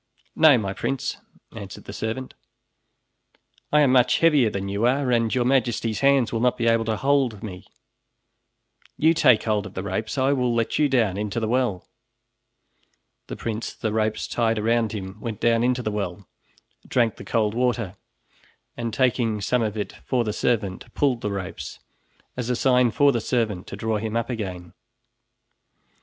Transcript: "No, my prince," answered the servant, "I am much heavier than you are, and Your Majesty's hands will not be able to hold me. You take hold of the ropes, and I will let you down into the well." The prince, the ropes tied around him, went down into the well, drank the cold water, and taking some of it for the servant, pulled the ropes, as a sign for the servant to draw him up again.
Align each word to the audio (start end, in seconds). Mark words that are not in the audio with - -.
"No, 0.35 0.57
my 0.57 0.73
prince," 0.73 1.17
answered 1.55 1.83
the 1.83 1.93
servant, 1.93 2.33
"I 3.71 3.81
am 3.81 3.91
much 3.91 4.17
heavier 4.17 4.49
than 4.49 4.67
you 4.67 4.87
are, 4.87 5.11
and 5.11 5.35
Your 5.35 5.45
Majesty's 5.45 5.99
hands 5.99 6.33
will 6.33 6.39
not 6.39 6.57
be 6.57 6.65
able 6.65 6.85
to 6.85 6.97
hold 6.97 7.43
me. 7.43 7.67
You 8.97 9.13
take 9.13 9.43
hold 9.43 9.67
of 9.67 9.75
the 9.75 9.83
ropes, 9.83 10.17
and 10.17 10.25
I 10.25 10.33
will 10.33 10.55
let 10.55 10.79
you 10.79 10.89
down 10.89 11.17
into 11.17 11.39
the 11.39 11.47
well." 11.47 11.87
The 13.27 13.35
prince, 13.35 13.75
the 13.75 13.93
ropes 13.93 14.27
tied 14.27 14.57
around 14.57 14.91
him, 14.93 15.19
went 15.21 15.39
down 15.39 15.63
into 15.63 15.83
the 15.83 15.91
well, 15.91 16.27
drank 16.87 17.17
the 17.17 17.23
cold 17.23 17.53
water, 17.53 17.95
and 18.75 18.91
taking 18.91 19.39
some 19.39 19.61
of 19.61 19.77
it 19.77 19.93
for 20.07 20.23
the 20.23 20.33
servant, 20.33 20.91
pulled 20.95 21.21
the 21.21 21.29
ropes, 21.29 21.77
as 22.35 22.49
a 22.49 22.55
sign 22.55 22.89
for 22.89 23.11
the 23.11 23.21
servant 23.21 23.67
to 23.67 23.75
draw 23.75 23.97
him 23.97 24.17
up 24.17 24.31
again. 24.31 24.73